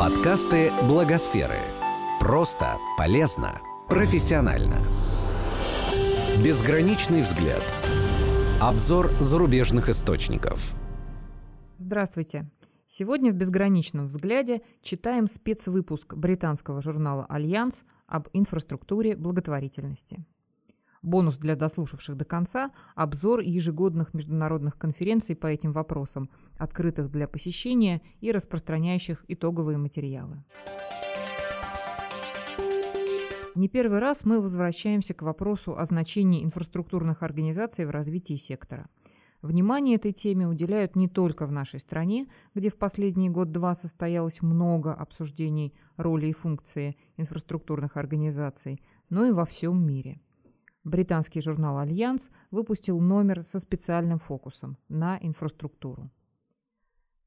[0.00, 1.58] Подкасты Благосферы.
[2.20, 4.78] Просто, полезно, профессионально.
[6.42, 7.62] Безграничный взгляд.
[8.62, 10.74] Обзор зарубежных источников.
[11.76, 12.48] Здравствуйте.
[12.88, 20.24] Сегодня в «Безграничном взгляде» читаем спецвыпуск британского журнала «Альянс» об инфраструктуре благотворительности.
[21.02, 26.28] Бонус для дослушавших до конца– обзор ежегодных международных конференций по этим вопросам,
[26.58, 30.44] открытых для посещения и распространяющих итоговые материалы.
[33.54, 38.88] Не первый раз мы возвращаемся к вопросу о значении инфраструктурных организаций в развитии сектора.
[39.40, 44.92] Внимание этой теме уделяют не только в нашей стране, где в последний год-два состоялось много
[44.92, 50.20] обсуждений роли и функции инфраструктурных организаций, но и во всем мире–
[50.84, 56.10] Британский журнал «Альянс» выпустил номер со специальным фокусом на инфраструктуру.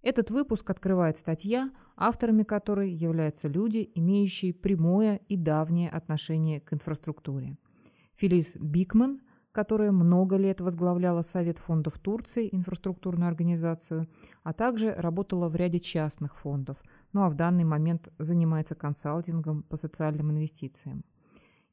[0.02, 7.58] Этот выпуск открывает статья, авторами которой являются люди, имеющие прямое и давнее отношение к инфраструктуре.
[8.16, 14.10] Филис Бикман, которая много лет возглавляла Совет фондов Турции, инфраструктурную организацию,
[14.42, 16.78] а также работала в ряде частных фондов,
[17.14, 21.06] ну а в данный момент занимается консалтингом по социальным инвестициям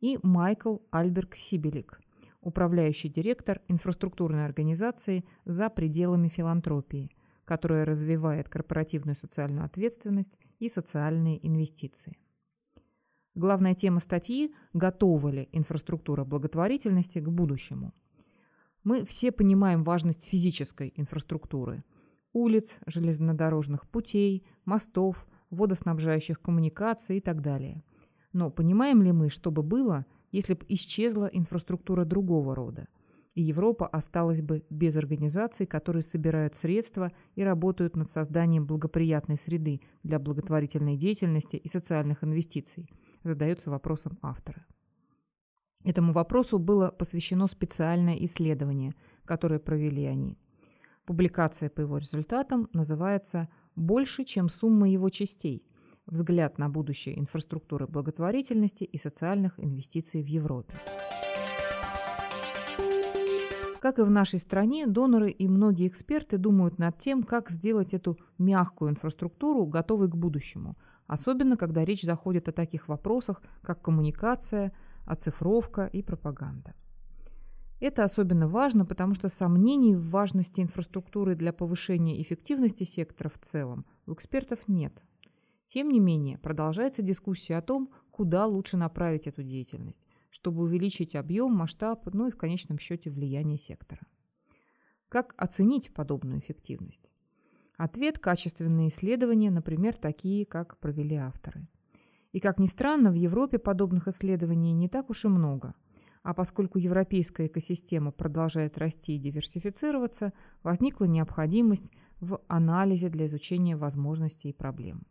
[0.01, 2.01] и Майкл Альберг Сибелик,
[2.41, 7.11] управляющий директор инфраструктурной организации «За пределами филантропии»,
[7.45, 12.17] которая развивает корпоративную социальную ответственность и социальные инвестиции.
[13.35, 17.93] Главная тема статьи– готова ли инфраструктура благотворительности к будущему.
[18.83, 21.85] Мы все понимаем важность физической инфраструктуры–
[22.33, 27.85] улиц, железнодорожных путей, мостов, водоснабжающих коммуникаций и так далее–
[28.33, 32.87] но понимаем ли мы, что бы было, если бы исчезла инфраструктура другого рода?
[33.35, 39.81] И Европа осталась бы без организаций, которые собирают средства и работают над созданием благоприятной среды
[40.03, 42.91] для благотворительной деятельности и социальных инвестиций,
[43.23, 44.67] задается вопросом автора.
[45.85, 48.95] Этому вопросу было посвящено специальное исследование,
[49.25, 50.37] которое провели они.
[51.07, 55.65] Публикация по его результатам называется «Больше, чем сумма его частей
[56.11, 60.75] взгляд на будущее инфраструктуры благотворительности и социальных инвестиций в Европе.
[63.81, 68.19] Как и в нашей стране, доноры и многие эксперты думают над тем, как сделать эту
[68.37, 70.77] мягкую инфраструктуру готовой к будущему,
[71.07, 74.73] особенно когда речь заходит о таких вопросах, как коммуникация,
[75.07, 76.75] оцифровка и пропаганда.
[77.81, 83.87] Это особенно важно, потому что сомнений в важности инфраструктуры для повышения эффективности сектора в целом
[84.07, 85.03] у экспертов нет.
[85.73, 91.53] Тем не менее, продолжается дискуссия о том, куда лучше направить эту деятельность, чтобы увеличить объем,
[91.53, 94.03] масштаб, ну и в конечном счете влияние сектора.
[95.09, 97.13] Как оценить подобную эффективность?
[97.77, 101.69] Ответ– качественные исследования, например, такие, как провели авторы.
[102.33, 105.77] И, как ни странно, в Европе подобных исследований не так уж и много.
[106.25, 110.33] А поскольку европейская экосистема продолжает расти и диверсифицироваться,
[110.65, 115.07] возникла необходимость в анализе для изучения возможностей и проблем.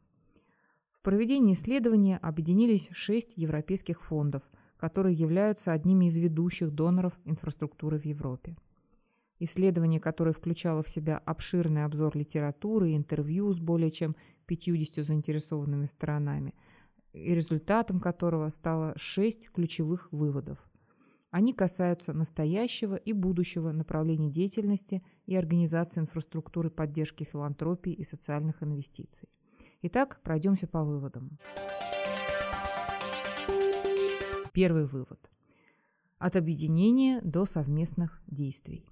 [0.99, 4.43] В проведении исследования объединились шесть европейских фондов,
[4.75, 8.57] которые являются одними из ведущих доноров инфраструктуры в Европе.
[9.39, 14.17] Исследование, которое включало в себя обширный обзор литературы и интервью с более чем
[14.47, 16.53] 50 заинтересованными сторонами,
[17.13, 20.57] и результатом которого стало шесть ключевых выводов.
[21.31, 29.29] Они касаются настоящего и будущего направлений деятельности и организации инфраструктуры поддержки филантропии и социальных инвестиций.
[29.81, 31.39] Итак, пройдемся по выводам.
[34.51, 35.29] Первый вывод.
[36.17, 38.85] От объединения до совместных действий.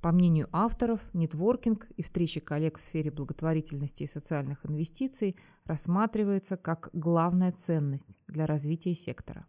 [0.00, 6.90] По мнению авторов, нетворкинг и встречи коллег в сфере благотворительности и социальных инвестиций рассматривается как
[6.92, 9.46] главная ценность для развития сектора.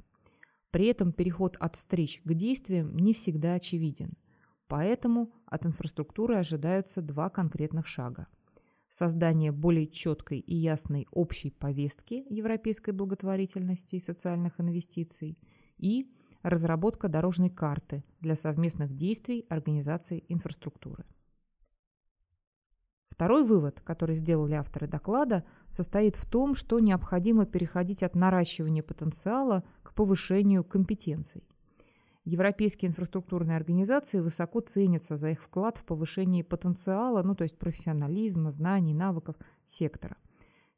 [0.72, 4.14] При этом переход от встреч к действиям не всегда очевиден.
[4.68, 8.26] Поэтому от инфраструктуры ожидаются два конкретных шага
[8.96, 15.38] создание более четкой и ясной общей повестки европейской благотворительности и социальных инвестиций
[15.78, 16.10] и
[16.44, 21.04] разработка дорожной карты для совместных действий организаций инфраструктуры.
[23.10, 29.66] Второй вывод, который сделали авторы доклада, состоит в том, что необходимо переходить от наращивания потенциала
[29.84, 31.44] к повышению компетенций.
[32.26, 38.50] Европейские инфраструктурные организации высоко ценятся за их вклад в повышение потенциала, ну то есть профессионализма,
[38.50, 39.36] знаний, навыков
[39.68, 40.18] сектора.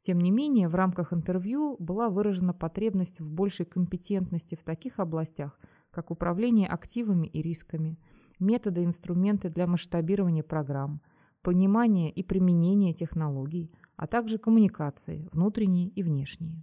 [0.02, 5.58] Тем не менее, в рамках интервью была выражена потребность в большей компетентности в таких областях,
[5.90, 7.98] как управление активами и рисками,
[8.38, 11.00] методы и инструменты для масштабирования программ,
[11.40, 16.62] понимание и применение технологий, а также коммуникации, внутренние и внешние.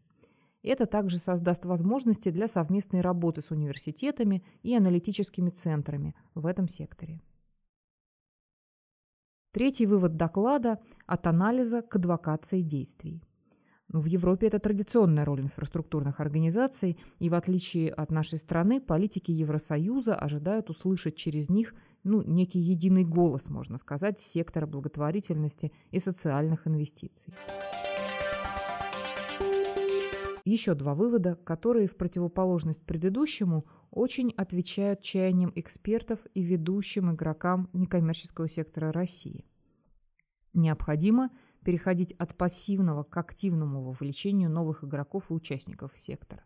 [0.66, 7.22] Это также создаст возможности для совместной работы с университетами и аналитическими центрами в этом секторе.
[9.52, 13.24] Третий вывод доклада– от анализа к адвокации действий.
[13.88, 20.16] В Европе это традиционная роль инфраструктурных организаций, и в отличие от нашей страны, политики Евросоюза
[20.16, 27.34] ожидают услышать через них ну, некий единый голос, можно сказать, сектора благотворительности и социальных инвестиций.
[30.46, 38.48] Еще два вывода, которые в противоположность предыдущему очень отвечают чаяниям экспертов и ведущим игрокам некоммерческого
[38.48, 39.46] сектора России.
[40.54, 41.32] Необходимо
[41.64, 46.46] переходить от пассивного к активному вовлечению новых игроков и участников в сектор.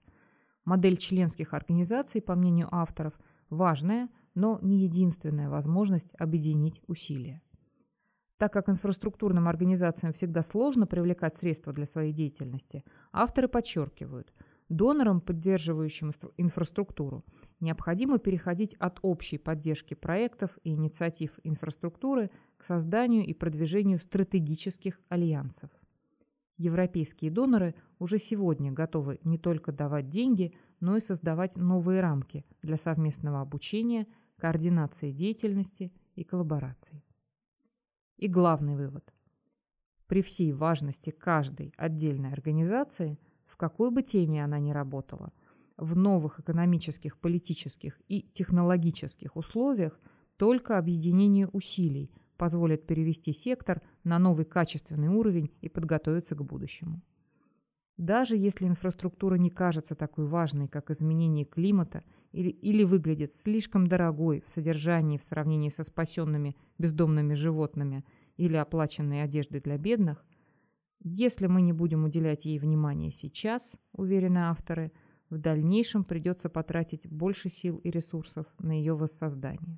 [0.63, 3.19] Модель членских организаций, по мнению авторов,
[3.49, 7.41] важная, но не единственная возможность объединить усилия.
[8.39, 14.33] Так как инфраструктурным организациям всегда сложно привлекать средства для своей деятельности, авторы подчеркивают,
[14.69, 17.25] донорам, поддерживающим инфраструктуру,
[17.59, 25.69] необходимо переходить от общей поддержки проектов и инициатив инфраструктуры к созданию и продвижению стратегических альянсов.
[26.55, 32.77] Европейские доноры уже сегодня готовы не только давать деньги, но и создавать новые рамки для
[32.77, 34.07] совместного обучения,
[34.37, 37.03] координации деятельности и коллаборации.
[38.19, 39.13] И главный вывод.
[40.07, 45.31] При всей важности каждой отдельной организации, в какой бы теме она ни работала,
[45.77, 49.97] в новых экономических, политических и технологических условиях
[50.35, 57.01] только объединение усилий позволит перевести сектор на новый качественный уровень и подготовиться к будущему.
[57.99, 62.01] Даже если инфраструктура не кажется такой важной, как изменение климата,
[62.31, 68.05] или, или выглядит слишком дорогой в содержании в сравнении со спасенными бездомными животными
[68.37, 70.25] или оплаченной одеждой для бедных,
[71.01, 74.93] если мы не будем уделять ей внимания сейчас, уверены авторы,
[75.29, 79.77] в дальнейшем придется потратить больше сил и ресурсов на ее воссоздание.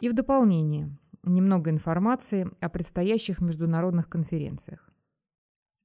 [0.00, 4.91] И в дополнение немного информации о предстоящих международных конференциях.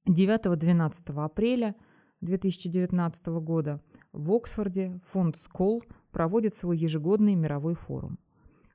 [0.08, 1.74] 9-12 апреля
[2.22, 3.82] 2019 года
[4.12, 8.18] в Оксфорде фонд Скол проводит свой ежегодный мировой форум.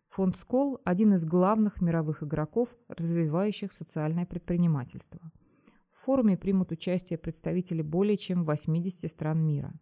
[0.09, 5.19] Фонд Скол– один из главных мировых игроков, развивающих социальное предпринимательство.
[5.91, 9.73] В форуме примут участие представители более чем 80 стран мира.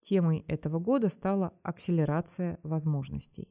[0.00, 3.48] Темой этого года стала акселерация возможностей.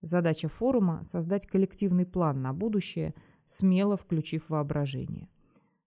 [0.00, 3.14] Задача форума– создать коллективный план на будущее,
[3.46, 5.28] смело включив воображение.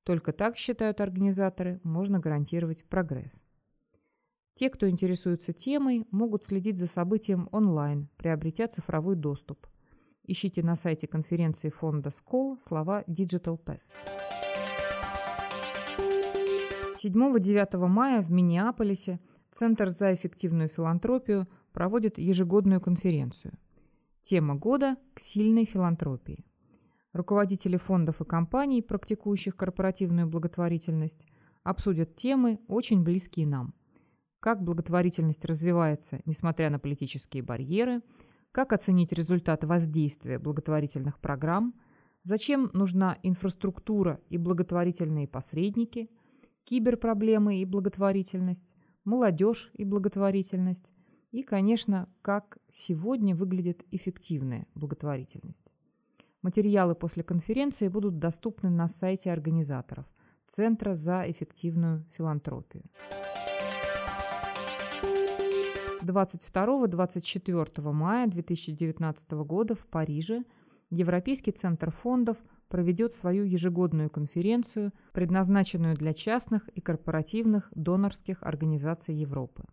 [0.07, 3.43] Только так, считают организаторы, можно гарантировать прогресс.
[4.55, 9.67] Те, кто интересуется темой, могут следить за событием онлайн, приобретя цифровой доступ.
[10.23, 13.97] Ищите на сайте конференции фонда СКОЛ слова Digital Pass.
[17.03, 19.19] 7-9 мая в Миннеаполисе
[19.51, 23.59] Центр за эффективную филантропию проводит ежегодную конференцию.
[24.23, 26.46] Тема года– к сильной филантропии.
[27.17, 31.25] Руководители фондов и компаний, практикующих корпоративную благотворительность,
[31.63, 33.73] обсудят темы, очень близкие нам.
[34.39, 38.03] Как благотворительность развивается, несмотря на политические барьеры,
[38.51, 41.73] как оценить результат воздействия благотворительных программ,
[42.21, 46.11] зачем нужна инфраструктура и благотворительные посредники,
[46.65, 48.75] киберпроблемы и благотворительность,
[49.05, 50.93] молодежь и благотворительность,
[51.31, 55.73] и, конечно, как сегодня выглядит эффективная благотворительность.
[56.43, 60.05] Материалы после конференции будут доступны на сайте организаторов
[60.47, 62.83] Центра за эффективную филантропию.
[66.03, 70.43] 22-24 мая 2019 года в Париже
[70.89, 72.37] Европейский центр фондов
[72.69, 79.65] проведет свою ежегодную конференцию, предназначенную для частных и корпоративных донорских организаций Европы.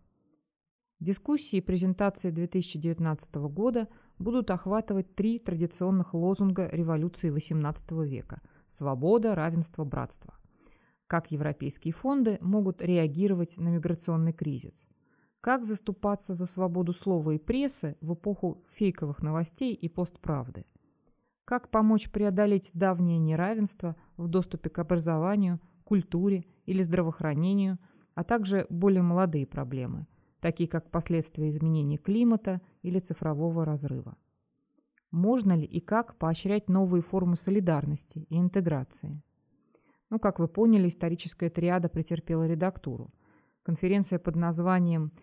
[0.99, 3.87] Дискуссии и презентации 2019 года–
[4.19, 10.33] будут охватывать три традиционных лозунга революции XVIII века– свобода, равенство, братство.
[11.07, 14.87] Как европейские фонды могут реагировать на миграционный кризис?
[15.41, 20.65] Как заступаться за свободу слова и прессы в эпоху фейковых новостей и постправды?
[21.45, 27.77] Как помочь преодолеть давнее неравенство в доступе к образованию, культуре или здравоохранению,
[28.15, 30.07] а также более молодые проблемы–
[30.45, 34.15] такие как последствия изменения климата или цифрового разрыва.
[35.09, 39.23] Можно ли и как поощрять новые формы солидарности и интеграции?
[40.11, 43.11] Ну, как вы поняли, историческая триада претерпела редактуру.
[43.63, 45.13] Конференция под названием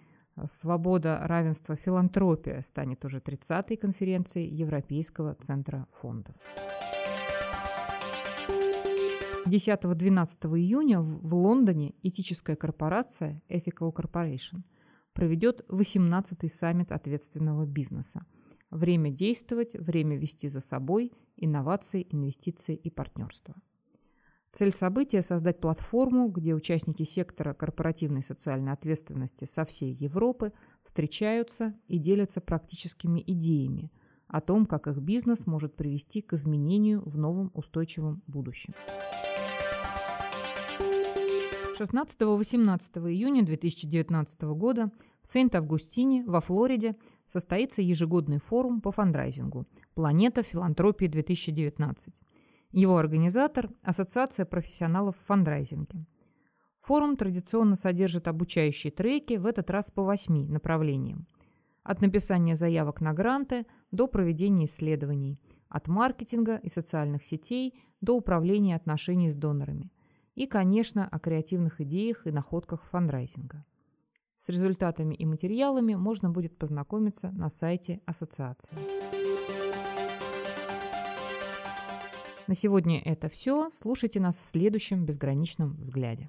[0.49, 6.35] Свобода, равенство, филантропия станет уже 30-й конференцией Европейского центра фондов.
[9.47, 14.63] 10-12 июня в Лондоне этическая корпорация Ethical Corporation
[15.13, 18.27] проведет 18-й саммит ответственного бизнеса.
[18.71, 23.55] Время действовать, время вести за собой, инновации, инвестиции и партнерство.
[24.53, 30.53] Цель события– создать платформу, где участники сектора корпоративной социальной ответственности со всей Европы
[30.85, 33.91] встречаются и делятся практическими идеями
[34.29, 38.75] о том, как их бизнес может привести к изменению в новом устойчивом будущем.
[41.79, 44.91] 16-18 июня 2019 года
[45.23, 51.95] в Сент-Августине во Флориде состоится ежегодный форум по фандрайзингу «Планета филантропии-2019».
[52.73, 56.05] Его организатор– Ассоциация профессионалов в фандрайзинге.
[56.83, 61.27] Форум традиционно содержит обучающие треки, в этот раз по восьми направлениям.
[61.85, 68.77] От написания заявок на гранты до проведения исследований, от маркетинга и социальных сетей до управления
[68.77, 69.91] отношений с донорами–
[70.35, 73.65] и, конечно, о креативных идеях и находках фандрайзинга.
[74.39, 78.77] С результатами и материалами можно будет познакомиться на сайте ассоциации.
[82.49, 83.71] На сегодня это все.
[83.71, 86.29] Слушайте нас в следующем безграничном взгляде.